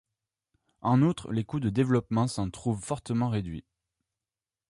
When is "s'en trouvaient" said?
2.27-2.81